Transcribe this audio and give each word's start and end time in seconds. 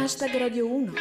Hashtag 0.00 0.32
Radio 0.40 0.64
1. 0.64 0.96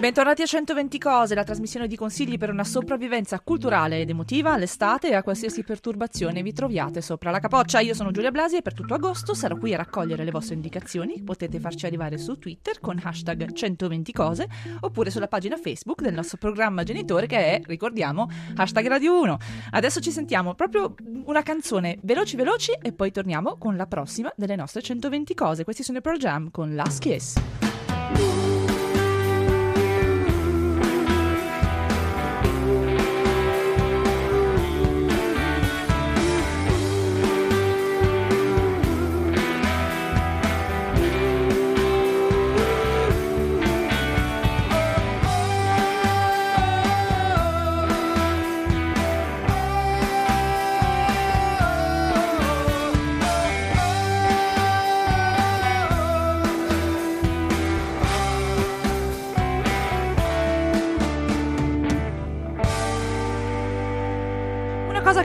Bentornati 0.00 0.40
a 0.40 0.46
120 0.46 0.98
cose, 0.98 1.34
la 1.34 1.44
trasmissione 1.44 1.86
di 1.86 1.94
consigli 1.94 2.38
per 2.38 2.50
una 2.50 2.64
sopravvivenza 2.64 3.38
culturale 3.40 4.00
ed 4.00 4.08
emotiva 4.08 4.52
all'estate 4.52 5.10
e 5.10 5.14
a 5.14 5.22
qualsiasi 5.22 5.62
perturbazione 5.62 6.42
vi 6.42 6.54
troviate 6.54 7.02
sopra 7.02 7.30
la 7.30 7.38
capoccia. 7.38 7.80
Io 7.80 7.92
sono 7.92 8.10
Giulia 8.10 8.30
Blasi 8.30 8.56
e 8.56 8.62
per 8.62 8.72
tutto 8.72 8.94
agosto 8.94 9.34
sarò 9.34 9.56
qui 9.56 9.74
a 9.74 9.76
raccogliere 9.76 10.24
le 10.24 10.30
vostre 10.30 10.54
indicazioni. 10.54 11.22
Potete 11.22 11.60
farci 11.60 11.84
arrivare 11.84 12.16
su 12.16 12.38
Twitter 12.38 12.80
con 12.80 12.98
hashtag 13.02 13.52
120 13.52 14.12
cose 14.12 14.48
oppure 14.80 15.10
sulla 15.10 15.28
pagina 15.28 15.56
Facebook 15.56 16.00
del 16.00 16.14
nostro 16.14 16.38
programma 16.38 16.82
genitore 16.82 17.26
che 17.26 17.36
è, 17.36 17.60
ricordiamo, 17.64 18.28
hashtag 18.56 18.86
Radio 18.86 19.20
1. 19.20 19.38
Adesso 19.72 20.00
ci 20.00 20.10
sentiamo 20.10 20.54
proprio 20.54 20.94
una 21.24 21.42
canzone 21.42 21.98
veloci 22.02 22.36
veloci 22.36 22.72
e 22.72 22.92
poi 22.92 23.12
torniamo 23.12 23.56
con 23.58 23.76
la 23.76 23.86
prossima 23.86 24.32
delle 24.34 24.56
nostre 24.56 24.82
120 24.82 25.34
cose. 25.34 25.64
Questi 25.64 25.82
sono 25.82 25.98
i 25.98 26.00
Pro 26.00 26.16
Jam 26.16 26.50
con 26.50 26.74
Last 26.74 27.00
Kiss. 27.00 28.59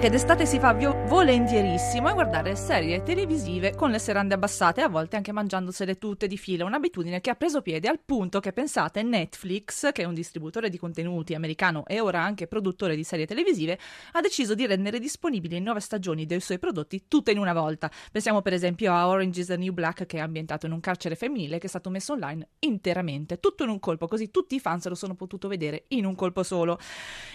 Che 0.06 0.12
d'estate 0.12 0.46
si 0.46 0.60
fa 0.60 0.72
volentierissimo 1.16 2.10
è 2.10 2.14
guardare 2.14 2.58
serie 2.58 3.02
televisive 3.02 3.74
con 3.74 3.90
le 3.90 4.00
serande 4.00 4.34
abbassate, 4.34 4.82
a 4.82 4.90
volte 4.90 5.16
anche 5.16 5.32
mangiandosele 5.32 5.98
tutte 5.98 6.28
di 6.28 6.38
fila, 6.38 6.66
un'abitudine 6.66 7.22
che 7.22 7.30
ha 7.30 7.36
preso 7.36 7.62
piede 7.62 7.88
al 7.88 8.02
punto 8.04 8.42
che 8.42 8.52
pensate 8.52 9.02
Netflix, 9.02 9.94
che 9.94 10.02
è 10.02 10.06
un 10.06 10.14
distributore 10.14 10.70
di 10.70 10.78
contenuti 10.78 11.34
americano 11.34 11.86
e 11.86 12.02
ora 12.02 12.22
anche 12.22 12.48
produttore 12.48 12.98
di 12.98 13.06
serie 13.06 13.26
televisive, 13.26 13.80
ha 14.12 14.20
deciso 14.20 14.56
di 14.56 14.68
rendere 14.68 15.00
disponibili 15.00 15.62
nove 15.62 15.80
stagioni 15.80 16.26
dei 16.26 16.42
suoi 16.42 16.60
prodotti 16.60 17.06
tutte 17.08 17.32
in 17.32 17.38
una 17.38 17.54
volta. 17.54 17.90
Pensiamo 18.12 18.42
per 18.42 18.52
esempio 18.52 18.94
a 18.94 19.08
Orange 19.08 19.40
is 19.40 19.48
the 19.48 19.56
New 19.56 19.72
Black 19.72 20.06
che 20.06 20.18
è 20.18 20.20
ambientato 20.20 20.66
in 20.66 20.74
un 20.74 20.82
carcere 20.82 21.16
femminile 21.16 21.60
che 21.60 21.68
è 21.68 21.70
stato 21.70 21.90
messo 21.90 22.12
online 22.12 22.50
interamente, 22.60 23.40
tutto 23.40 23.64
in 23.64 23.70
un 23.70 23.80
colpo, 23.80 24.10
così 24.10 24.32
tutti 24.32 24.56
i 24.56 24.60
fan 24.60 24.82
se 24.82 24.90
lo 24.90 24.96
sono 24.96 25.16
potuto 25.16 25.48
vedere 25.48 25.86
in 25.90 26.04
un 26.04 26.14
colpo 26.14 26.44
solo. 26.44 26.78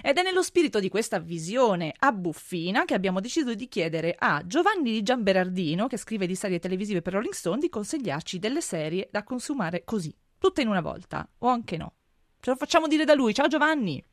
Ed 0.03 0.19
è 0.19 0.22
nello 0.22 0.42
spirito 0.42 0.81
di 0.81 0.91
questa 0.91 1.19
visione 1.19 1.94
abbuffina 1.98 2.84
che 2.84 2.92
abbiamo 2.92 3.20
deciso 3.20 3.55
di 3.55 3.69
chiedere 3.70 4.14
a 4.18 4.42
Giovanni 4.44 4.92
Di 4.92 5.02
Giamberardino, 5.02 5.86
che 5.86 5.96
scrive 5.96 6.26
di 6.26 6.34
serie 6.34 6.58
televisive 6.58 7.00
per 7.00 7.14
Rolling 7.14 7.32
Stone, 7.32 7.60
di 7.60 7.70
consigliarci 7.70 8.38
delle 8.38 8.60
serie 8.60 9.08
da 9.10 9.22
consumare 9.22 9.84
così, 9.84 10.14
tutte 10.38 10.60
in 10.60 10.68
una 10.68 10.82
volta, 10.82 11.26
o 11.38 11.48
anche 11.48 11.78
no. 11.78 11.94
Ce 12.41 12.50
lo 12.50 12.56
facciamo 12.56 12.86
dire 12.86 13.04
da 13.04 13.14
lui. 13.14 13.32
Ciao 13.32 13.46
Giovanni! 13.46 14.04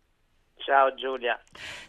Ciao 0.67 0.93
Giulia. 0.95 1.39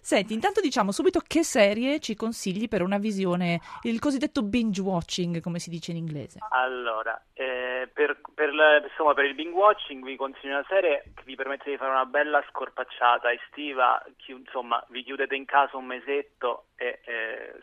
Senti, 0.01 0.35
intanto 0.35 0.61
diciamo 0.61 0.93
subito 0.93 1.21
che 1.27 1.43
serie 1.43 1.99
ci 1.99 2.15
consigli 2.15 2.69
per 2.69 2.83
una 2.83 2.99
visione, 2.99 3.59
il 3.83 3.99
cosiddetto 3.99 4.45
binge 4.45 4.81
watching, 4.81 5.41
come 5.41 5.59
si 5.59 5.69
dice 5.69 5.91
in 5.91 5.97
inglese. 5.97 6.39
Allora, 6.51 7.21
eh, 7.33 7.91
per, 7.93 8.21
per, 8.35 8.51
insomma, 8.89 9.15
per 9.15 9.25
il 9.25 9.35
binge 9.35 9.57
watching 9.57 10.05
vi 10.05 10.15
consiglio 10.15 10.53
una 10.53 10.67
serie 10.69 11.03
che 11.13 11.23
vi 11.25 11.35
permette 11.35 11.71
di 11.71 11.77
fare 11.77 11.91
una 11.91 12.07
bella 12.07 12.41
scorpacciata 12.51 13.33
estiva, 13.33 14.01
chi- 14.17 14.31
insomma 14.31 14.81
vi 14.91 15.03
chiudete 15.03 15.35
in 15.35 15.45
casa 15.45 15.77
un 15.77 15.87
mesetto 15.87 16.67
e 16.77 16.98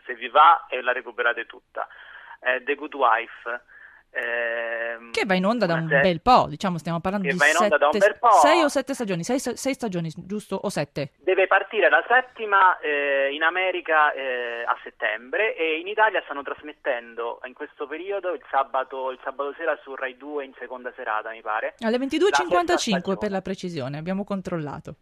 se 0.04 0.14
vi 0.14 0.28
va 0.28 0.66
e 0.68 0.80
la 0.82 0.92
recuperate 0.92 1.46
tutta. 1.46 1.86
Eh, 2.40 2.62
The 2.64 2.74
Good 2.74 2.94
Wife. 2.94 3.60
ehm, 4.10 5.10
Che 5.10 5.24
va 5.26 5.34
in 5.34 5.44
onda 5.44 5.66
da 5.66 5.74
un 5.74 5.88
serie- 5.88 6.00
bel 6.02 6.20
po', 6.22 6.46
diciamo, 6.48 6.78
stiamo 6.78 7.00
parlando 7.00 7.26
Che 7.26 7.32
di 7.34 7.38
sei 7.38 8.62
o 8.62 8.68
sette 8.68 8.94
stagioni, 8.94 9.24
sei, 9.24 9.38
sei 9.38 9.74
stagioni, 9.74 10.10
giusto? 10.16 10.56
O 10.56 10.68
sette? 10.70 11.12
Deve 11.18 11.46
partire 11.46 11.90
la 11.90 12.02
settima 12.08 12.78
eh, 12.78 13.28
in 13.32 13.42
America 13.42 14.12
eh, 14.12 14.62
a 14.66 14.76
settembre 14.82 15.54
e 15.54 15.78
in 15.80 15.86
Italia 15.88 16.22
stanno 16.24 16.42
trasmettendo 16.42 17.40
in 17.44 17.52
questo 17.52 17.86
periodo 17.86 18.32
il 18.32 18.42
sabato, 18.50 19.10
il 19.10 19.18
sabato 19.22 19.52
sera 19.54 19.78
su 19.82 19.94
Rai 19.94 20.16
2 20.16 20.44
in 20.44 20.54
seconda 20.58 20.92
serata, 20.96 21.30
mi 21.30 21.42
pare. 21.42 21.74
Alle 21.80 21.98
La 21.98 22.04
22.55 22.04 22.76
sesta 22.76 23.16
per 23.16 23.30
la 23.30 23.42
precisione, 23.42 23.98
abbiamo 23.98 24.24
controllato. 24.24 24.94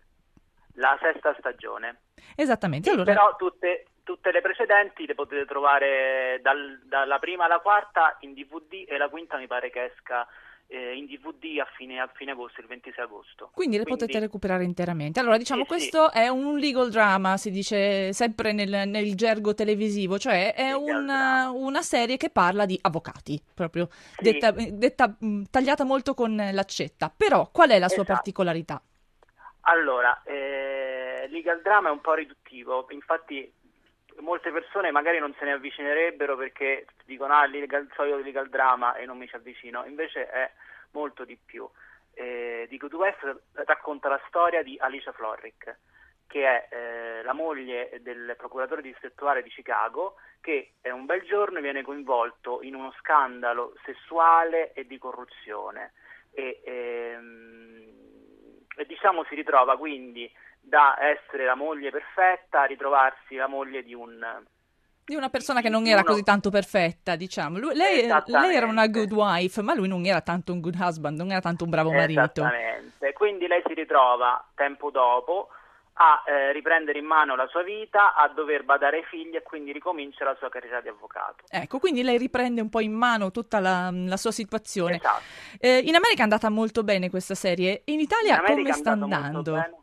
La 0.76 0.98
sesta 1.00 1.34
stagione. 1.38 2.00
Esattamente, 2.34 2.90
allora... 2.90 3.12
Però 3.12 3.36
tutte, 3.36 3.84
tutte 4.04 4.30
le 4.30 4.40
precedenti 4.40 5.06
le 5.06 5.14
potete 5.14 5.44
trovare 5.46 6.38
dal- 6.42 6.80
dalla 6.84 7.18
prima 7.18 7.46
alla 7.46 7.58
quarta 7.58 8.16
in 8.20 8.34
DVD 8.34 8.84
e 8.86 8.96
la 8.96 9.08
quinta 9.08 9.36
mi 9.38 9.46
pare 9.46 9.70
che 9.70 9.92
esca 9.92 10.26
eh, 10.66 10.94
in 10.96 11.06
DVD 11.06 11.58
a 11.60 11.66
fine, 11.76 12.00
a 12.00 12.10
fine 12.14 12.32
agosto, 12.32 12.60
il 12.60 12.66
26 12.66 13.04
agosto. 13.04 13.50
Quindi 13.52 13.76
le 13.76 13.84
potete 13.84 14.18
recuperare 14.18 14.64
interamente. 14.64 15.20
Allora, 15.20 15.36
diciamo, 15.36 15.62
Sì, 15.62 15.68
questo 15.68 16.10
è 16.10 16.28
un 16.28 16.58
legal 16.58 16.90
drama, 16.90 17.36
si 17.36 17.50
dice 17.50 18.12
sempre 18.12 18.52
nel, 18.52 18.88
nel 18.88 19.14
gergo 19.14 19.54
televisivo, 19.54 20.18
cioè 20.18 20.54
è 20.54 20.72
Legal 20.72 21.54
una, 21.54 21.82
serie 21.82 22.16
che 22.16 22.30
parla 22.30 22.64
di 22.66 22.78
avvocati, 22.80 23.40
proprio 23.54 23.88
Sì. 23.90 24.22
detta, 24.22 24.50
detta, 24.52 25.14
mh, 25.18 25.42
tagliata 25.50 25.84
molto 25.84 26.14
con 26.14 26.34
l'accetta. 26.34 27.12
Però, 27.14 27.50
qual 27.52 27.70
è 27.70 27.78
la 27.78 27.88
sua 27.88 28.02
Esatto. 28.02 28.12
particolarità? 28.14 28.82
Allora, 29.66 30.22
eh, 30.24 31.26
legal 31.30 31.62
drama 31.62 31.88
è 31.88 31.92
un 31.92 32.00
po' 32.00 32.14
riduttivo, 32.14 32.86
infatti 32.90 33.50
molte 34.20 34.50
persone 34.50 34.90
magari 34.90 35.18
non 35.18 35.34
se 35.38 35.44
ne 35.44 35.52
avvicinerebbero 35.52 36.36
perché 36.36 36.86
dicono 37.04 37.34
ah, 37.34 37.46
legal, 37.46 37.88
so 37.94 38.04
io 38.04 38.16
legal 38.16 38.48
drama 38.48 38.94
e 38.94 39.06
non 39.06 39.18
mi 39.18 39.28
ci 39.28 39.36
avvicino, 39.36 39.84
invece 39.84 40.28
è 40.28 40.50
molto 40.92 41.24
di 41.24 41.36
più. 41.36 41.68
Eh, 42.14 42.66
di 42.68 42.76
Good 42.76 42.94
West 42.94 43.42
racconta 43.52 44.08
la 44.08 44.20
storia 44.28 44.62
di 44.62 44.78
Alicia 44.78 45.12
Florrick, 45.12 45.76
che 46.28 46.46
è 46.46 46.68
eh, 46.70 47.22
la 47.22 47.32
moglie 47.32 47.98
del 48.02 48.34
procuratore 48.36 48.82
distrettuale 48.82 49.42
di 49.42 49.50
Chicago, 49.50 50.16
che 50.40 50.74
un 50.82 51.06
bel 51.06 51.22
giorno 51.22 51.60
viene 51.60 51.82
coinvolto 51.82 52.62
in 52.62 52.74
uno 52.74 52.92
scandalo 52.98 53.74
sessuale 53.84 54.72
e 54.74 54.86
di 54.86 54.98
corruzione. 54.98 55.92
E, 56.30 56.60
ehm, 56.64 57.84
e 58.76 58.86
diciamo 58.86 59.24
si 59.24 59.34
ritrova 59.34 59.76
quindi 59.76 60.30
da 60.64 60.96
essere 60.98 61.44
la 61.44 61.54
moglie 61.54 61.90
perfetta 61.90 62.62
a 62.62 62.64
ritrovarsi 62.64 63.36
la 63.36 63.46
moglie 63.46 63.82
di 63.82 63.94
un 63.94 64.42
Di 65.04 65.14
una 65.14 65.28
persona 65.28 65.60
che 65.60 65.68
non 65.68 65.86
era 65.86 66.00
Uno- 66.00 66.08
così 66.08 66.22
tanto 66.22 66.50
perfetta, 66.50 67.14
diciamo. 67.14 67.58
Lui- 67.58 67.74
lei, 67.74 68.06
lei 68.26 68.54
era 68.54 68.66
una 68.66 68.86
good 68.86 69.12
wife, 69.12 69.60
ma 69.60 69.74
lui 69.74 69.86
non 69.86 70.06
era 70.06 70.22
tanto 70.22 70.52
un 70.52 70.60
good 70.60 70.76
husband, 70.78 71.18
non 71.18 71.30
era 71.30 71.40
tanto 71.40 71.64
un 71.64 71.70
bravo 71.70 71.92
marito. 71.92 72.20
Esattamente. 72.20 73.12
Quindi 73.12 73.46
lei 73.46 73.62
si 73.66 73.74
ritrova 73.74 74.42
tempo 74.54 74.90
dopo 74.90 75.48
a 75.96 76.24
eh, 76.26 76.52
riprendere 76.52 76.98
in 76.98 77.04
mano 77.04 77.36
la 77.36 77.46
sua 77.46 77.62
vita, 77.62 78.14
a 78.14 78.28
dover 78.28 78.64
badare 78.64 78.96
ai 78.98 79.04
figli 79.04 79.36
e 79.36 79.42
quindi 79.42 79.72
ricomincia 79.72 80.24
la 80.24 80.34
sua 80.38 80.48
carriera 80.48 80.80
di 80.80 80.88
avvocato. 80.88 81.44
Ecco, 81.48 81.78
quindi 81.78 82.02
lei 82.02 82.18
riprende 82.18 82.60
un 82.60 82.68
po' 82.68 82.80
in 82.80 82.92
mano 82.92 83.30
tutta 83.30 83.60
la, 83.60 83.90
la 83.92 84.16
sua 84.16 84.32
situazione. 84.32 84.96
Esatto. 84.96 85.22
Eh, 85.60 85.78
in 85.78 85.94
America 85.94 86.20
è 86.20 86.22
andata 86.22 86.48
molto 86.48 86.82
bene 86.82 87.10
questa 87.10 87.34
serie, 87.34 87.82
in 87.86 88.00
Italia 88.00 88.38
In 88.38 88.56
come 88.56 88.72
sta 88.72 88.92
andando? 88.92 89.82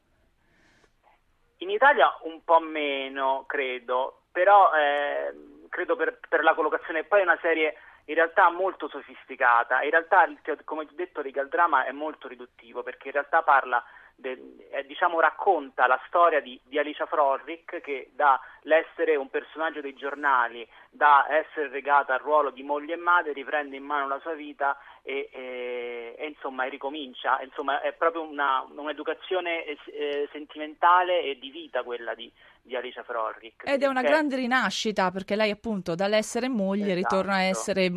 In 1.62 1.70
Italia 1.70 2.18
un 2.24 2.44
po' 2.44 2.60
meno, 2.60 3.44
credo, 3.48 4.22
però 4.32 4.72
eh, 4.74 5.32
credo 5.70 5.96
per, 5.96 6.20
per 6.28 6.44
la 6.44 6.56
collocazione. 6.56 7.04
Poi 7.04 7.20
è 7.20 7.24
una 7.24 7.38
serie 7.40 7.76
in 8.06 8.16
realtà 8.16 8.50
molto 8.50 8.88
sofisticata. 8.88 9.84
In 9.84 9.92
realtà, 9.92 10.28
come 10.66 10.82
ho 10.82 10.88
detto, 10.92 11.22
Legal 11.22 11.50
Drama 11.50 11.86
è 11.86 11.92
molto 11.92 12.28
riduttivo 12.28 12.82
perché 12.82 13.08
in 13.08 13.14
realtà 13.14 13.44
parla, 13.44 13.84
de- 14.22 14.68
eh, 14.72 14.86
diciamo, 14.86 15.20
racconta 15.20 15.88
la 15.88 16.00
storia 16.08 16.40
di, 16.40 16.58
di 16.64 16.80
Alicia 16.80 17.06
Florrick 17.06 17.82
che 17.82 18.12
dall'essere 18.14 19.16
un 19.18 19.30
personaggio 19.30 19.82
dei 19.82 19.94
giornali, 19.94 20.66
da 20.90 21.26
essere 21.30 21.70
legata 21.70 22.14
al 22.14 22.20
ruolo 22.22 22.52
di 22.52 22.64
moglie 22.64 22.94
e 22.94 22.98
madre, 22.98 23.34
riprende 23.34 23.76
in 23.76 23.84
mano 23.84 24.08
la 24.08 24.20
sua 24.20 24.34
vita 24.34 24.78
e, 25.04 25.30
e- 25.34 26.16
e, 26.18 26.28
insomma 26.28 26.64
ricomincia. 26.66 27.42
Insomma, 27.42 27.82
è 27.82 27.92
proprio 27.94 28.22
una- 28.22 28.66
un'educazione 28.70 29.66
eh, 29.66 29.78
eh, 29.92 30.30
sentimentale 30.32 31.24
e 31.24 31.38
di 31.38 31.50
vita 31.50 31.84
quella 31.84 32.14
di, 32.14 32.32
di 32.62 32.76
Alice 32.76 33.04
Frorric. 33.04 33.64
Ed 33.66 33.84
è 33.84 33.88
una 33.88 34.02
grande 34.02 34.36
rinascita 34.36 35.12
perché 35.12 35.36
lei 35.36 35.52
appunto 35.52 35.96
dall'essere 35.96 36.48
moglie 36.48 36.94
esatto. 36.94 37.16
ritorna 37.16 37.34
a 37.36 37.42
essere 37.42 37.92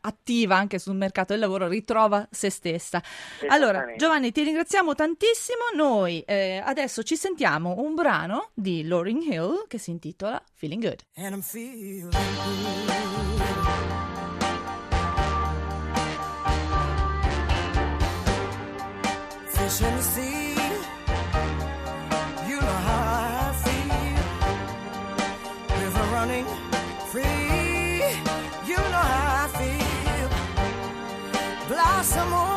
attiva 0.00 0.56
anche 0.56 0.78
sul 0.78 0.96
mercato 0.96 1.32
del 1.32 1.40
lavoro, 1.40 1.68
ritrova 1.68 2.26
se 2.30 2.50
stessa. 2.50 3.02
Allora 3.48 3.94
Giovanni 3.96 4.32
ti 4.32 4.42
ringraziamo 4.42 4.94
tantissimo, 4.94 5.64
noi 5.74 6.20
eh, 6.22 6.62
adesso 6.64 7.02
ci 7.02 7.16
sentiamo 7.16 7.76
un 7.78 7.94
brano 7.94 8.50
di 8.54 8.86
Lauryn 8.86 9.20
Hill 9.20 9.66
che 9.68 9.78
si 9.78 9.90
intitola 9.90 10.42
Feeling 10.54 10.82
Good. 10.82 11.02
And 11.16 11.34
I'm 11.34 11.42
feeling 11.42 12.02
good. 12.02 12.14
Fishing 19.48 19.96
the 19.96 20.02
sea. 20.02 20.25
Blossom 31.76 32.55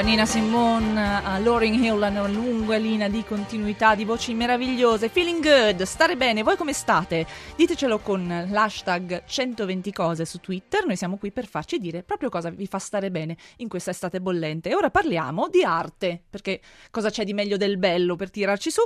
Da 0.00 0.06
Nina 0.06 0.24
Simone 0.24 1.22
a 1.22 1.38
Lauryn 1.40 1.74
Hill, 1.74 2.00
una 2.00 2.26
lunga 2.26 2.78
linea 2.78 3.08
di 3.08 3.22
continuità, 3.22 3.94
di 3.94 4.06
voci 4.06 4.32
meravigliose. 4.32 5.10
Feeling 5.10 5.42
good, 5.42 5.82
stare 5.82 6.16
bene. 6.16 6.42
Voi 6.42 6.56
come 6.56 6.72
state? 6.72 7.26
Ditecelo 7.54 7.98
con 7.98 8.46
l'hashtag 8.48 9.24
120 9.26 9.92
cose 9.92 10.24
su 10.24 10.38
Twitter. 10.38 10.86
Noi 10.86 10.96
siamo 10.96 11.18
qui 11.18 11.30
per 11.32 11.46
farci 11.46 11.76
dire 11.76 12.02
proprio 12.02 12.30
cosa 12.30 12.48
vi 12.48 12.66
fa 12.66 12.78
stare 12.78 13.10
bene 13.10 13.36
in 13.58 13.68
questa 13.68 13.90
estate 13.90 14.22
bollente. 14.22 14.70
E 14.70 14.74
ora 14.74 14.88
parliamo 14.88 15.48
di 15.50 15.62
arte, 15.62 16.22
perché 16.30 16.62
cosa 16.90 17.10
c'è 17.10 17.24
di 17.24 17.34
meglio 17.34 17.58
del 17.58 17.76
bello 17.76 18.16
per 18.16 18.30
tirarci 18.30 18.70
su? 18.70 18.80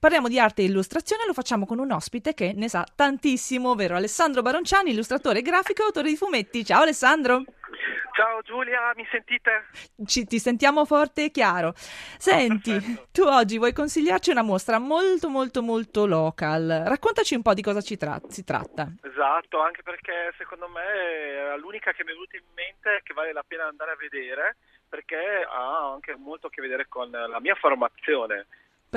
Parliamo 0.00 0.26
di 0.26 0.40
arte 0.40 0.62
e 0.62 0.64
illustrazione, 0.64 1.26
lo 1.28 1.32
facciamo 1.32 1.64
con 1.64 1.78
un 1.78 1.92
ospite 1.92 2.34
che 2.34 2.52
ne 2.56 2.68
sa 2.68 2.84
tantissimo, 2.92 3.70
ovvero 3.70 3.94
Alessandro 3.94 4.42
Baronciani, 4.42 4.90
illustratore 4.90 5.42
grafico 5.42 5.82
e 5.82 5.84
autore 5.84 6.08
di 6.08 6.16
fumetti. 6.16 6.64
Ciao 6.64 6.82
Alessandro! 6.82 7.44
Ciao 8.16 8.40
Giulia, 8.40 8.94
mi 8.96 9.06
sentite? 9.10 9.66
Ci, 10.06 10.24
ti 10.24 10.38
sentiamo 10.38 10.86
forte 10.86 11.24
e 11.24 11.30
chiaro. 11.30 11.74
Senti, 11.76 12.72
perfetto. 12.72 13.08
tu 13.12 13.22
oggi 13.24 13.58
vuoi 13.58 13.74
consigliarci 13.74 14.30
una 14.30 14.40
mostra 14.40 14.78
molto 14.78 15.28
molto 15.28 15.60
molto 15.60 16.06
local. 16.06 16.84
Raccontaci 16.86 17.34
un 17.34 17.42
po' 17.42 17.52
di 17.52 17.60
cosa 17.60 17.82
ci 17.82 17.98
tra- 17.98 18.18
si 18.26 18.42
tratta. 18.42 18.88
Esatto, 19.02 19.60
anche 19.60 19.82
perché 19.82 20.32
secondo 20.38 20.66
me 20.66 20.80
è 20.80 21.58
l'unica 21.58 21.92
che 21.92 22.04
mi 22.04 22.12
è 22.12 22.14
venuta 22.14 22.38
in 22.38 22.44
mente 22.54 23.02
che 23.02 23.12
vale 23.12 23.34
la 23.34 23.44
pena 23.46 23.66
andare 23.66 23.90
a 23.90 23.96
vedere 23.96 24.56
perché 24.88 25.46
ha 25.46 25.92
anche 25.92 26.16
molto 26.16 26.46
a 26.46 26.50
che 26.50 26.62
vedere 26.62 26.86
con 26.88 27.10
la 27.10 27.40
mia 27.40 27.54
formazione 27.54 28.46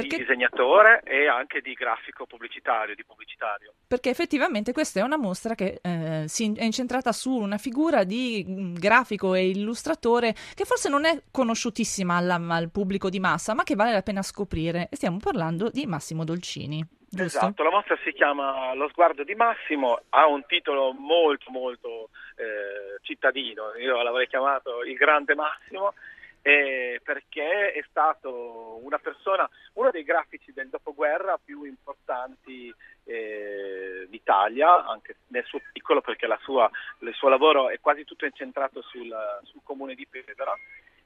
Perché, 0.02 0.18
di 0.18 0.24
disegnatore 0.24 1.02
e 1.04 1.28
anche 1.28 1.62
di 1.62 1.74
grafico 1.74 2.26
pubblicitario, 2.26 2.96
di 2.96 3.04
pubblicitario. 3.06 3.74
perché 3.88 4.10
effettivamente 4.10 4.72
questa 4.74 5.00
è 5.00 5.04
una 5.04 5.18
mostra 5.18 5.56
che 5.56 5.80
eh, 5.82 6.24
si- 6.28 6.54
è 6.56 6.64
incentrata 6.64 7.12
su 7.12 7.32
una 7.32 7.58
figura 7.58 8.04
di 8.04 8.46
mm, 8.48 8.76
grafico 8.76 9.34
e 9.34 9.50
illustratore 9.50 10.34
che 10.56 10.66
forse 10.66 10.90
non 10.90 11.06
è 11.06 11.22
conosciutissima 11.32 12.16
alla- 12.16 12.36
al 12.50 12.70
pubblico 12.72 13.10
di 13.10 13.20
massa, 13.20 13.54
ma 13.54 13.64
che 13.64 13.76
vale 13.76 13.92
la 13.92 14.02
pena 14.02 14.22
scoprire. 14.22 14.88
E 14.92 14.96
stiamo 14.96 15.18
parlando 15.18 15.70
di 15.70 15.86
Massimo 15.86 16.24
Dolcini, 16.24 16.84
giusto? 17.10 17.24
Esatto, 17.24 17.64
la 17.64 17.72
mostra 17.72 17.98
si 18.04 18.12
chiama 18.14 18.74
Lo 18.76 18.88
sguardo 18.90 19.24
di 19.24 19.36
Massimo, 19.36 20.02
ha 20.10 20.28
un 20.28 20.44
titolo 20.46 20.94
molto 20.94 21.50
molto 21.52 22.10
eh, 22.36 23.00
cittadino, 23.02 23.74
io 23.76 24.02
l'avrei 24.02 24.28
chiamato 24.28 24.84
Il 24.84 24.96
grande 24.96 25.36
Massimo, 25.36 25.94
eh, 26.42 27.02
perché 27.04 27.74
è 27.74 27.84
stato 27.90 28.80
una 28.84 28.98
persona, 28.98 29.50
uno 29.74 29.92
dei 29.92 30.04
grafici 30.04 30.54
del 30.54 30.70
dopoguerra 30.70 31.40
più 31.44 31.64
importanti 31.64 32.74
eh, 33.06 34.06
d'Italia, 34.10 34.86
anche 34.86 35.18
nel 35.28 35.44
suo 35.46 35.60
piccolo 35.72 36.02
perché 36.02 36.28
sua- 36.42 36.70
il 37.00 37.14
suo 37.14 37.30
lavoro 37.30 37.70
è 37.70 37.80
quasi 37.80 38.06
tutto 38.06 38.26
incentrato 38.26 38.82
sul, 38.82 39.14
sul 39.44 39.62
comune 39.64 39.96
di 39.96 40.08
Pesaro. 40.08 40.58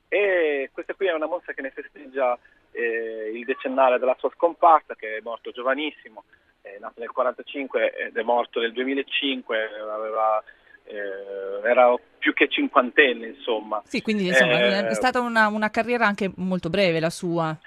E 0.07 0.69
questa 0.71 0.93
qui 0.93 1.07
è 1.07 1.13
una 1.13 1.27
mostra 1.27 1.53
che 1.53 1.61
ne 1.61 1.71
festeggia 1.71 2.37
eh, 2.71 3.31
il 3.33 3.45
decennale 3.45 3.97
della 3.99 4.15
sua 4.19 4.29
scomparsa, 4.35 4.95
che 4.95 5.17
è 5.17 5.21
morto 5.21 5.51
giovanissimo, 5.51 6.25
è 6.61 6.77
nato 6.79 6.99
nel 6.99 7.09
1945 7.13 7.93
ed 7.95 8.17
è 8.17 8.21
morto 8.21 8.59
nel 8.59 8.73
2005, 8.73 9.79
aveva, 9.79 10.43
eh, 10.85 11.67
era 11.69 11.93
più 12.17 12.33
che 12.33 12.47
cinquantenne 12.49 13.27
insomma. 13.27 13.81
Sì, 13.85 14.01
quindi 14.01 14.27
insomma 14.27 14.59
Eh, 14.59 14.87
è 14.87 14.93
stata 14.93 15.19
una, 15.19 15.47
una 15.47 15.69
carriera 15.69 16.05
anche 16.05 16.31
molto 16.35 16.69
breve 16.69 16.99
la 16.99 17.09
sua. 17.09 17.57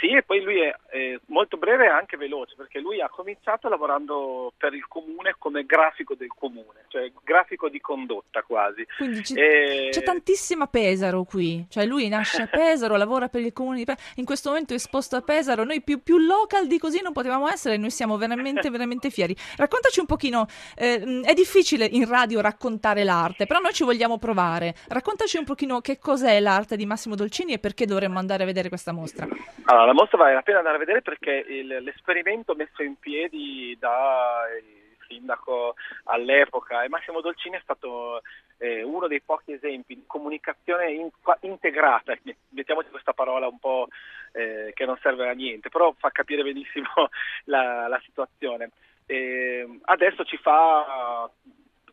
Sì, 0.00 0.08
e 0.14 0.22
poi 0.22 0.40
lui 0.42 0.60
è 0.60 0.72
eh, 0.92 1.20
molto 1.26 1.56
breve 1.56 1.86
e 1.86 1.88
anche 1.88 2.16
veloce, 2.16 2.54
perché 2.56 2.78
lui 2.78 3.00
ha 3.00 3.08
cominciato 3.08 3.68
lavorando 3.68 4.52
per 4.56 4.72
il 4.74 4.86
comune 4.86 5.34
come 5.38 5.64
grafico 5.64 6.14
del 6.14 6.28
comune, 6.28 6.84
cioè 6.88 7.10
grafico 7.24 7.68
di 7.68 7.80
condotta 7.80 8.42
quasi. 8.42 8.86
Quindi 8.96 9.24
ci- 9.24 9.34
E- 9.34 9.88
C'è 9.90 10.02
tantissima 10.02 10.66
Pesaro 10.68 11.24
qui, 11.24 11.66
cioè 11.68 11.84
lui 11.84 12.08
nasce 12.08 12.42
a 12.42 12.46
Pesaro, 12.50 12.96
lavora 12.96 13.28
per 13.28 13.40
il 13.40 13.52
comune 13.52 13.78
di 13.78 13.84
Pesaro, 13.84 14.06
in 14.16 14.24
questo 14.24 14.50
momento 14.50 14.72
è 14.72 14.76
esposto 14.76 15.16
a 15.16 15.20
Pesaro, 15.22 15.64
noi 15.64 15.82
più, 15.82 16.02
più 16.02 16.18
local 16.18 16.66
di 16.66 16.78
così 16.78 17.00
non 17.02 17.12
potevamo 17.12 17.48
essere, 17.48 17.76
noi 17.76 17.90
siamo 17.90 18.16
veramente 18.16 18.70
veramente 18.70 19.10
fieri. 19.10 19.34
Raccontaci 19.56 19.98
un 20.00 20.06
pochino, 20.06 20.46
eh, 20.76 21.22
è 21.24 21.34
difficile 21.34 21.84
in 21.86 22.06
radio 22.08 22.40
raccontare 22.40 23.02
l'arte, 23.04 23.46
però 23.46 23.58
noi 23.60 23.72
ci 23.72 23.82
vogliamo 23.84 24.18
provare. 24.18 24.74
Raccontaci 24.88 25.38
un 25.38 25.44
pochino 25.44 25.80
che 25.80 25.98
cos'è 25.98 26.38
l'arte 26.40 26.76
di 26.76 26.86
Massimo 26.86 27.14
Dolcini 27.16 27.54
e 27.54 27.58
perché 27.58 27.84
dovremmo 27.86 28.18
andare 28.18 28.44
a 28.44 28.46
vedere 28.46 28.68
questa 28.68 28.92
mostra. 28.92 29.26
Allora, 29.64 29.87
la 29.88 29.94
mostra 29.94 30.18
vale 30.18 30.34
la 30.34 30.42
pena 30.42 30.58
andare 30.58 30.76
a 30.76 30.80
vedere 30.80 31.00
perché 31.00 31.32
il- 31.32 31.78
l'esperimento 31.80 32.54
messo 32.54 32.82
in 32.82 32.96
piedi 32.98 33.74
da 33.78 34.44
il 34.62 34.96
sindaco 35.06 35.74
all'epoca 36.04 36.82
e 36.82 36.90
Massimo 36.90 37.22
Dolcini 37.22 37.56
è 37.56 37.60
stato 37.62 38.20
eh, 38.58 38.82
uno 38.82 39.06
dei 39.06 39.22
pochi 39.22 39.52
esempi 39.52 39.94
di 39.94 40.04
comunicazione 40.06 40.90
in- 40.92 41.08
integrata, 41.40 42.14
mettiamoci 42.50 42.90
questa 42.90 43.14
parola 43.14 43.46
un 43.46 43.58
po' 43.58 43.88
eh, 44.32 44.72
che 44.74 44.84
non 44.84 44.98
serve 45.00 45.28
a 45.28 45.32
niente, 45.32 45.70
però 45.70 45.94
fa 45.96 46.10
capire 46.10 46.42
benissimo 46.42 46.88
la, 47.44 47.88
la 47.88 48.00
situazione. 48.04 48.72
E 49.06 49.78
adesso 49.84 50.24
ci 50.24 50.36
fa, 50.36 51.30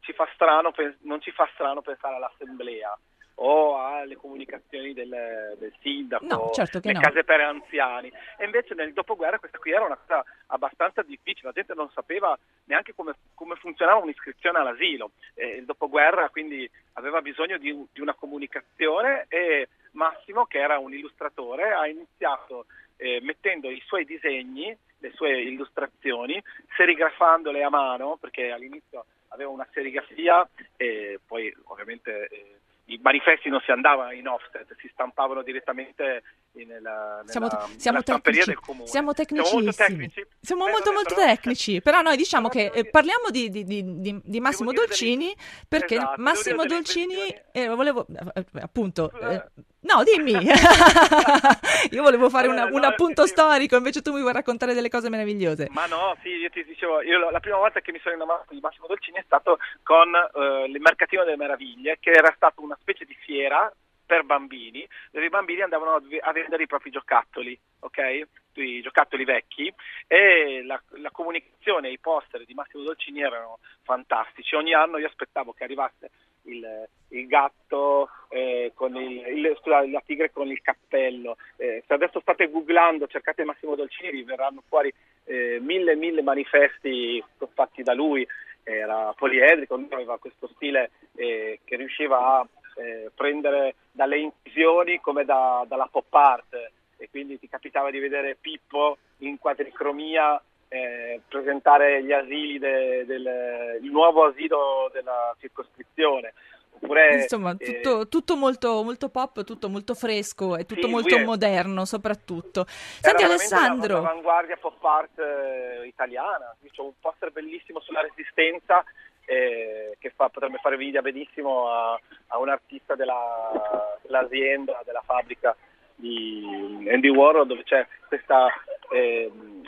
ci 0.01 0.11
fa 0.11 0.27
strano, 0.33 0.73
non 1.03 1.21
ci 1.21 1.31
fa 1.31 1.47
strano 1.53 1.81
pensare 1.81 2.15
all'assemblea 2.15 2.97
o 3.35 3.77
alle 3.77 4.15
comunicazioni 4.15 4.93
del, 4.93 5.09
del 5.57 5.73
sindaco, 5.81 6.25
No, 6.25 6.51
certo 6.53 6.79
le 6.83 6.93
no. 6.93 6.99
case 6.99 7.23
per 7.23 7.41
anziani. 7.41 8.11
E 8.37 8.45
invece 8.45 8.73
nel 8.73 8.93
dopoguerra 8.93 9.39
questa 9.39 9.57
qui 9.57 9.71
era 9.71 9.85
una 9.85 9.97
cosa 9.97 10.23
abbastanza 10.47 11.01
difficile, 11.01 11.47
la 11.47 11.53
gente 11.53 11.73
non 11.73 11.89
sapeva 11.91 12.37
neanche 12.65 12.93
come, 12.93 13.13
come 13.33 13.55
funzionava 13.55 13.99
un'iscrizione 13.99 14.59
all'asilo. 14.59 15.11
Eh, 15.33 15.57
il 15.57 15.65
dopoguerra 15.65 16.29
quindi 16.29 16.69
aveva 16.93 17.21
bisogno 17.21 17.57
di, 17.57 17.85
di 17.91 18.01
una 18.01 18.13
comunicazione 18.13 19.25
e 19.27 19.67
Massimo, 19.95 20.45
che 20.45 20.59
era 20.59 20.77
un 20.77 20.93
illustratore, 20.93 21.73
ha 21.73 21.87
iniziato 21.87 22.65
eh, 22.97 23.19
mettendo 23.21 23.69
i 23.69 23.81
suoi 23.85 24.05
disegni, 24.05 24.75
le 24.99 25.11
sue 25.13 25.41
illustrazioni, 25.41 26.41
serigrafandole 26.75 27.63
a 27.63 27.69
mano, 27.69 28.17
perché 28.19 28.51
all'inizio 28.51 29.05
aveva 29.29 29.49
una 29.49 29.67
serigrafia 29.71 30.47
e 30.77 31.19
poi 31.25 31.53
ovviamente 31.65 32.27
eh, 32.27 32.54
i 32.95 32.99
manifesti 33.01 33.49
non 33.49 33.61
si 33.61 33.71
andavano 33.71 34.11
in 34.11 34.27
offset, 34.27 34.75
si 34.77 34.87
stampavano 34.91 35.43
direttamente 35.43 36.23
nella, 36.63 37.21
Siamo, 37.25 37.47
nella, 37.47 37.67
siamo 37.77 37.99
nella 38.05 38.19
tecnici, 38.21 38.45
del 38.45 38.59
comune. 38.59 38.87
siamo 38.87 39.05
molto 39.07 39.23
tecnicissimi. 39.25 39.73
tecnici. 39.73 40.25
Siamo 40.39 40.67
Eh, 40.67 40.71
molto 40.71 40.91
molto 40.93 41.15
però- 41.15 41.27
tecnici, 41.27 41.81
però 41.81 42.01
noi 42.01 42.15
diciamo 42.15 42.47
che 42.47 42.71
eh, 42.73 42.85
parliamo 42.89 43.29
di, 43.29 43.49
di- 43.49 43.63
di- 43.65 44.21
di- 44.23 44.39
Massimo 44.39 44.71
Devo 44.71 44.85
dire 44.85 44.95
delle- 44.97 45.15
Dolcini 45.17 45.35
perché 45.67 45.95
Esatto, 45.95 46.21
Massimo 46.21 46.65
Dolcini, 46.65 47.35
eh, 47.51 47.67
volevo 47.67 48.05
eh, 48.07 48.39
eh, 48.39 48.61
appunto, 48.61 49.11
eh, 49.19 49.43
no 49.81 50.03
dimmi, 50.03 50.31
io 51.91 52.01
volevo 52.03 52.29
fare 52.29 52.47
una- 52.47 52.61
Allora, 52.63 52.75
un 52.75 52.81
no, 52.81 52.87
appunto 52.87 53.23
sì, 53.25 53.29
storico, 53.29 53.75
invece 53.75 54.01
tu 54.01 54.13
mi 54.13 54.21
vuoi 54.21 54.33
raccontare 54.33 54.73
delle 54.73 54.89
cose 54.89 55.09
meravigliose. 55.09 55.67
Ma 55.71 55.85
no, 55.87 56.15
sì, 56.21 56.29
io 56.29 56.49
ti 56.49 56.63
dicevo, 56.63 57.01
io 57.01 57.29
la- 57.29 57.39
prima 57.39 57.57
volta 57.57 57.79
che 57.81 57.91
mi 57.91 57.99
sono 58.01 58.15
innamorato 58.15 58.53
di 58.53 58.59
Massimo 58.59 58.87
Dolcini 58.87 59.17
è 59.17 59.23
stato 59.25 59.57
con 59.83 60.13
eh, 60.15 60.65
il 60.69 60.79
Mercatino 60.79 61.23
delle 61.23 61.37
Meraviglie, 61.37 61.97
che 61.99 62.11
era 62.11 62.31
stato 62.35 62.61
una 62.61 62.77
specie 62.79 63.05
di 63.05 63.15
fiera 63.25 63.71
per 64.05 64.23
bambini, 64.23 64.87
dove 65.11 65.25
i 65.25 65.29
bambini 65.29 65.61
andavano 65.61 65.95
a, 65.95 66.31
vendere 66.31 66.63
i 66.63 66.67
propri 66.67 66.91
giocattoli, 66.91 67.57
ok? 67.79 68.27
I 68.53 68.81
giocattoli 68.81 69.25
vecchi 69.25 69.73
e 70.07 70.63
la, 70.63 70.81
la 70.97 71.11
comunicazione, 71.11 71.89
i 71.89 71.99
poster 71.99 72.45
di 72.45 72.53
Massimo 72.53 72.83
Dolcini 72.83 73.21
erano 73.21 73.59
fantastici. 73.83 74.55
Ogni 74.55 74.73
anno 74.73 74.97
io 74.97 75.07
aspettavo 75.07 75.51
che 75.53 75.63
arrivasse 75.63 76.09
il, 76.43 76.87
il 77.09 77.27
gatto 77.27 78.09
eh, 78.29 78.71
con 78.75 78.95
il, 78.95 79.27
il- 79.27 79.57
scusa, 79.61 79.85
la 79.87 80.01
tigre 80.05 80.31
con 80.31 80.47
il 80.47 80.61
cappello. 80.61 81.37
Eh, 81.57 81.83
se 81.85 81.93
adesso 81.93 82.19
state 82.21 82.49
googlando, 82.49 83.07
cercate 83.07 83.43
Massimo 83.43 83.75
Dolcini, 83.75 84.11
vi 84.11 84.23
verranno 84.23 84.63
fuori 84.67 84.93
eh, 85.25 85.59
mille 85.59 85.95
mille 85.95 86.21
manifesti 86.21 87.23
fatti 87.53 87.83
da 87.83 87.93
lui. 87.93 88.25
Era 88.67 89.13
poliedrico, 89.13 89.75
aveva 89.91 90.17
questo 90.17 90.47
stile 90.55 90.89
eh, 91.15 91.59
che 91.63 91.75
riusciva 91.75 92.39
a 92.39 92.47
eh, 92.75 93.11
prendere 93.15 93.75
dalle 93.91 94.17
incisioni 94.19 94.99
come 94.99 95.25
da- 95.25 95.63
dalla 95.67 95.87
pop 95.91 96.13
art 96.13 96.71
e 96.97 97.09
quindi 97.09 97.39
ti 97.39 97.49
capitava 97.49 97.91
di 97.91 97.99
vedere 97.99 98.37
Pippo 98.39 98.97
in 99.19 99.37
quadricromia 99.37 100.41
eh, 100.67 101.21
presentare 101.27 102.03
gli 102.03 102.11
asili 102.11 102.57
de- 102.59 103.05
del 103.05 103.79
il 103.81 103.91
nuovo 103.91 104.25
asilo 104.25 104.89
della 104.93 105.35
circoscrizione 105.39 106.33
Oppure, 106.77 107.21
Insomma, 107.21 107.55
eh, 107.57 107.81
tutto, 107.81 108.07
tutto 108.09 108.35
molto, 108.35 108.83
molto 108.83 109.07
pop, 109.07 109.45
tutto 109.45 109.69
molto 109.69 109.93
fresco 109.93 110.57
e 110.57 110.65
tutto 110.65 110.87
Sì, 110.87 110.91
molto 110.93 111.17
moderno 111.19 111.85
soprattutto. 111.85 112.65
Senti 112.67 113.23
Alessandro, 113.23 113.93
la- 113.95 114.01
l'avanguardia 114.01 114.57
pop 114.57 114.83
art 114.83 115.17
eh, 115.19 115.87
italiana. 115.87 116.53
C'è 116.69 116.81
un 116.81 116.91
poster 116.99 117.31
bellissimo 117.31 117.79
sulla 117.79 118.01
resistenza 118.01 118.83
eh, 119.25 119.95
che 119.99 120.11
fa- 120.15 120.29
potrebbe 120.29 120.57
fare 120.57 120.75
invidia 120.75 121.01
benissimo 121.01 121.69
a, 121.69 121.99
a 122.27 122.37
un 122.37 122.49
artista 122.49 122.95
della- 122.95 123.97
dell'azienda, 124.01 124.81
della 124.85 125.01
fabbrica 125.05 125.55
di 125.95 126.87
Andy 126.91 127.09
Warhol 127.09 127.47
dove 127.47 127.63
c'è 127.63 127.87
questa 128.07 128.47
ehm, 128.91 129.63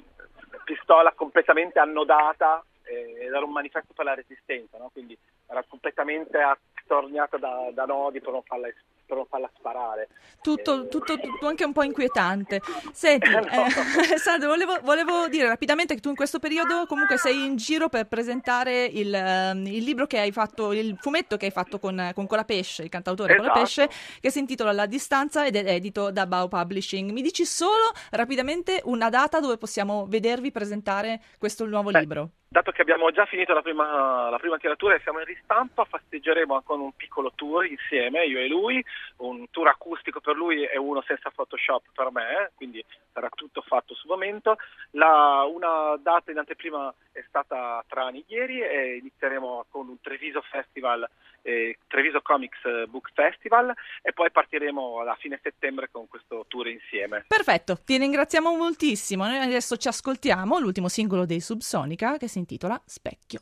pistola 0.66 1.14
completamente 1.14 1.80
annodata 1.80 2.64
eh, 2.84 3.26
ed 3.26 3.34
era 3.34 3.44
un 3.44 3.52
manifesto 3.52 3.94
per 3.94 4.06
la 4.06 4.14
resistenza, 4.16 4.78
no? 4.78 4.90
quindi 4.92 5.18
era 5.48 5.64
completamente 5.68 6.38
attorniata 6.40 7.38
da, 7.38 7.70
da 7.72 7.86
nodi 7.86 8.20
per 8.20 8.32
non 8.32 8.44
farla, 8.44 8.68
per 9.08 9.18
non 9.18 9.26
farla 9.28 9.50
sparare. 9.56 10.10
tutto, 10.42 10.84
Eh, 10.84 10.88
tutto, 10.88 11.20
tutto 11.20 11.48
anche 11.48 11.64
un 11.66 11.74
po' 11.74 11.84
inquietante. 11.84 12.62
Senti, 12.92 13.32
No. 13.34 13.46
eh, 13.48 13.68
Alessandro, 14.08 14.50
volevo, 14.50 14.80
volevo 14.84 15.28
dire 15.30 15.48
rapidamente 15.48 15.96
che 15.96 16.02
tu 16.02 16.10
in 16.10 16.16
questo 16.16 16.40
periodo 16.40 16.86
comunque 16.86 17.18
sei 17.18 17.46
in 17.46 17.56
giro 17.56 17.90
per 17.90 18.08
presentare 18.08 18.86
il, 18.86 19.14
ehm, 19.14 19.66
il 19.68 19.84
libro 19.84 20.06
che 20.08 20.20
hai 20.20 20.32
fatto, 20.32 20.74
il 20.74 20.98
fumetto 21.00 21.38
che 21.38 21.46
hai 21.46 21.52
fatto 21.52 21.80
con, 21.80 22.12
con 22.14 22.28
Colapesce, 22.28 22.84
il 22.84 22.90
cantautore 22.90 23.34
Esatto. 23.34 23.50
Colapesce, 23.50 23.90
che 24.20 24.30
si 24.32 24.40
intitola 24.40 24.72
La 24.74 24.86
distanza 24.86 25.46
ed 25.46 25.56
è 25.56 25.66
edito 25.74 26.12
da 26.12 26.28
Bao 26.28 26.48
Publishing. 26.48 27.12
Mi 27.12 27.22
dici 27.22 27.46
solo 27.46 27.92
rapidamente 28.12 28.82
una 28.86 29.10
data 29.10 29.40
dove 29.40 29.58
possiamo 29.58 30.06
vedervi 30.08 30.52
presentare 30.52 31.22
questo 31.38 31.66
nuovo 31.66 31.92
Beh, 31.92 32.00
libro? 32.00 32.30
Dato 32.50 32.72
che 32.72 32.82
abbiamo 32.82 33.12
già 33.12 33.26
finito 33.26 33.54
la 33.54 33.62
prima, 33.62 34.30
la 34.30 34.38
prima 34.38 34.58
tiratura 34.58 34.96
e 34.96 35.02
siamo 35.02 35.20
in 35.20 35.26
ristampa, 35.26 35.84
festeggeremo 35.84 36.62
con 36.62 36.80
un 36.80 36.94
piccolo 36.94 37.34
tour 37.36 37.66
insieme, 37.66 38.26
io 38.26 38.40
e 38.40 38.48
lui, 38.48 38.84
un 39.18 39.50
tour 39.52 39.68
acustico 39.68 40.22
per 40.22 40.38
lui 40.38 40.64
e 40.64 40.78
uno 40.78 41.04
senza 41.06 41.30
Photoshop 41.30 41.88
per 41.94 42.10
me, 42.10 42.52
quindi 42.56 42.84
sarà 43.12 43.28
tutto 43.30 43.62
fatto 43.62 43.94
sul 43.96 44.10
momento. 44.10 44.56
La- 44.92 45.44
una 45.44 45.98
data 46.02 46.32
in 46.32 46.38
anteprima 46.38 46.94
è 47.12 47.24
stata 47.28 47.84
tra 47.88 48.06
anni 48.06 48.24
ieri 48.28 48.62
e 48.62 48.98
inizieremo 48.98 49.66
con 49.70 49.90
un 49.90 50.00
Treviso 50.02 50.42
Festival, 50.42 51.08
eh, 51.42 51.78
Treviso 51.88 52.22
Comics 52.22 52.60
Book 52.88 53.12
Festival 53.14 53.74
e 54.02 54.14
poi 54.14 54.32
partiremo 54.32 55.02
a 55.02 55.16
fine 55.16 55.40
settembre 55.42 55.90
con 55.92 56.08
questo 56.08 56.46
tour 56.48 56.68
insieme. 56.68 57.26
Perfetto, 57.28 57.78
ti 57.84 57.98
ringraziamo 57.98 58.56
moltissimo. 58.56 59.26
Noi 59.26 59.38
adesso 59.38 59.78
ci 59.78 59.88
ascoltiamo 59.88 60.60
l'ultimo 60.60 60.88
singolo 60.88 61.26
dei 61.26 61.40
Subsonica 61.42 62.18
che 62.18 62.28
si 62.28 62.40
intitola 62.40 62.82
Specchio. 62.86 63.42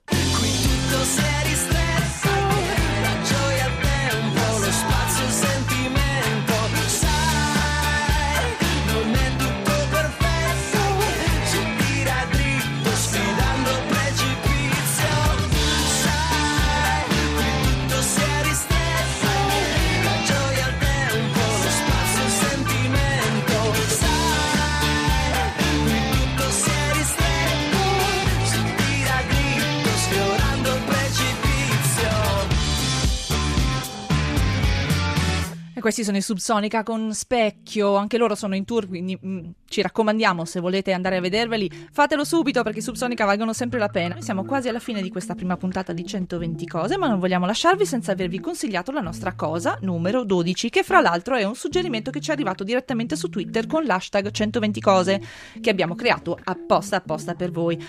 Questi 35.85 36.03
sono 36.03 36.17
i 36.17 36.21
Subsonica 36.21 36.81
con 36.81 37.13
Specchio, 37.13 37.93
anche 37.95 38.17
loro 38.17 38.33
sono 38.33 38.55
in 38.55 38.65
tour, 38.65 38.87
quindi 38.87 39.15
mm, 39.23 39.49
ci 39.67 39.83
raccomandiamo 39.83 40.43
se 40.43 40.59
volete 40.59 40.93
andare 40.93 41.17
a 41.17 41.21
vederveli, 41.21 41.69
fatelo 41.91 42.23
subito 42.23 42.63
perché 42.63 42.79
i 42.79 42.81
Subsonica 42.81 43.23
valgono 43.23 43.53
sempre 43.53 43.77
la 43.77 43.89
pena. 43.89 44.15
Noi 44.15 44.23
siamo 44.23 44.45
quasi 44.45 44.67
alla 44.67 44.79
fine 44.79 45.03
di 45.03 45.11
questa 45.11 45.35
prima 45.35 45.57
puntata 45.57 45.93
di 45.93 46.03
120 46.03 46.65
cose, 46.65 46.97
ma 46.97 47.07
non 47.07 47.19
vogliamo 47.19 47.45
lasciarvi 47.45 47.85
senza 47.85 48.13
avervi 48.13 48.39
consigliato 48.39 48.91
la 48.91 48.99
nostra 48.99 49.33
cosa 49.35 49.77
numero 49.81 50.23
12, 50.23 50.71
che 50.71 50.81
fra 50.81 51.01
l'altro 51.01 51.35
è 51.35 51.43
un 51.43 51.53
suggerimento 51.53 52.09
che 52.09 52.19
ci 52.19 52.31
è 52.31 52.33
arrivato 52.33 52.63
direttamente 52.63 53.15
su 53.15 53.29
Twitter 53.29 53.67
con 53.67 53.83
l'hashtag 53.83 54.31
120 54.31 54.81
cose, 54.81 55.21
che 55.61 55.69
abbiamo 55.69 55.93
creato 55.93 56.35
apposta 56.45 56.95
apposta 56.95 57.35
per 57.35 57.51
voi. 57.51 57.79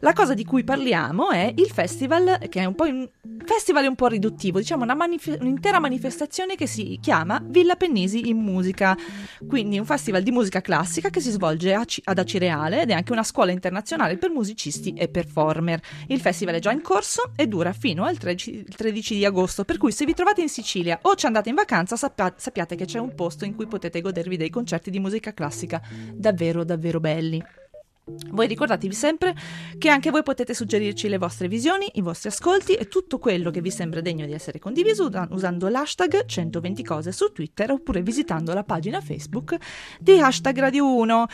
La 0.00 0.12
cosa 0.12 0.34
di 0.34 0.44
cui 0.44 0.64
parliamo 0.64 1.30
è 1.30 1.52
il 1.56 1.70
festival, 1.70 2.38
che 2.50 2.60
è 2.60 2.64
un 2.64 2.74
po' 2.74 2.84
un 2.84 3.08
festival 3.44 3.86
un 3.86 3.94
po' 3.94 4.08
riduttivo, 4.08 4.58
diciamo 4.58 4.84
manif- 4.94 5.38
un'intera 5.40 5.78
manifestazione 5.78 6.56
che 6.56 6.66
si 6.66 6.98
chiama 7.00 7.42
Villa 7.46 7.76
Pennisi 7.76 8.28
in 8.28 8.38
musica. 8.38 8.96
Quindi 9.46 9.78
un 9.78 9.84
festival 9.84 10.22
di 10.22 10.30
musica 10.30 10.60
classica 10.60 11.10
che 11.10 11.20
si 11.20 11.30
svolge 11.30 11.80
Ci- 11.86 12.02
ad 12.04 12.18
Acireale 12.18 12.82
ed 12.82 12.90
è 12.90 12.94
anche 12.94 13.12
una 13.12 13.22
scuola 13.22 13.52
internazionale 13.52 14.16
per 14.16 14.30
musicisti 14.30 14.92
e 14.94 15.08
performer. 15.08 15.80
Il 16.08 16.20
festival 16.20 16.56
è 16.56 16.58
già 16.60 16.72
in 16.72 16.82
corso 16.82 17.32
e 17.36 17.46
dura 17.46 17.72
fino 17.72 18.04
al 18.04 18.18
13, 18.18 18.50
il 18.50 18.74
13 18.74 19.16
di 19.16 19.24
agosto, 19.24 19.64
per 19.64 19.78
cui 19.78 19.92
se 19.92 20.04
vi 20.04 20.14
trovate 20.14 20.42
in 20.42 20.48
Sicilia 20.48 20.98
o 21.02 21.14
ci 21.14 21.26
andate 21.26 21.48
in 21.48 21.54
vacanza 21.54 21.96
sappia- 21.96 22.34
sappiate 22.36 22.76
che 22.76 22.84
c'è 22.84 22.98
un 22.98 23.14
posto 23.14 23.44
in 23.44 23.54
cui 23.54 23.66
potete 23.66 24.00
godervi 24.00 24.36
dei 24.36 24.50
concerti 24.50 24.90
di 24.90 24.98
musica 24.98 25.32
classica 25.32 25.80
davvero 26.12 26.64
davvero 26.64 27.00
belli. 27.00 27.63
Voi 28.06 28.46
ricordatevi 28.46 28.92
sempre 28.92 29.34
che 29.78 29.88
anche 29.88 30.10
voi 30.10 30.22
potete 30.22 30.52
suggerirci 30.52 31.08
le 31.08 31.16
vostre 31.16 31.48
visioni, 31.48 31.88
i 31.94 32.02
vostri 32.02 32.28
ascolti 32.28 32.74
e 32.74 32.86
tutto 32.86 33.18
quello 33.18 33.50
che 33.50 33.62
vi 33.62 33.70
sembra 33.70 34.02
degno 34.02 34.26
di 34.26 34.34
essere 34.34 34.58
condiviso 34.58 35.06
usa- 35.06 35.26
usando 35.30 35.68
l'hashtag 35.68 36.26
120 36.26 36.84
cose 36.84 37.12
su 37.12 37.32
Twitter 37.32 37.70
oppure 37.70 38.02
visitando 38.02 38.52
la 38.52 38.62
pagina 38.62 39.00
Facebook 39.00 39.56
di 39.98 40.20
hashtag 40.20 40.58
Radio 40.58 40.94
1. 40.94 41.26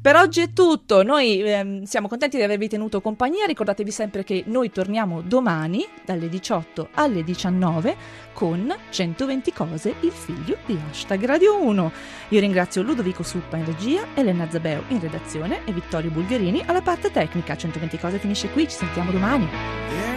Per 0.00 0.14
oggi 0.14 0.40
è 0.40 0.52
tutto, 0.52 1.02
noi 1.02 1.42
ehm, 1.42 1.82
siamo 1.82 2.06
contenti 2.06 2.36
di 2.36 2.44
avervi 2.44 2.68
tenuto 2.68 3.00
compagnia, 3.00 3.46
ricordatevi 3.46 3.90
sempre 3.90 4.22
che 4.22 4.44
noi 4.46 4.70
torniamo 4.70 5.22
domani 5.22 5.84
dalle 6.04 6.28
18 6.28 6.90
alle 6.94 7.24
19 7.24 7.96
con 8.32 8.72
120 8.90 9.52
cose, 9.52 9.94
il 10.00 10.12
figlio 10.12 10.56
di 10.66 10.78
hashtag 10.88 11.24
Radio 11.24 11.60
1. 11.60 11.92
Io 12.28 12.40
ringrazio 12.40 12.82
Ludovico 12.82 13.24
Suppa 13.24 13.56
in 13.56 13.64
regia, 13.64 14.06
Elena 14.14 14.48
Zabeo 14.48 14.84
in 14.88 15.00
redazione 15.00 15.64
e 15.64 15.72
Vittorio 15.72 16.10
Bulgarini 16.10 16.62
alla 16.64 16.80
parte 16.80 17.10
tecnica. 17.10 17.56
120 17.56 17.98
cose 17.98 18.18
finisce 18.18 18.48
qui, 18.50 18.68
ci 18.68 18.76
sentiamo 18.76 19.10
domani. 19.10 20.07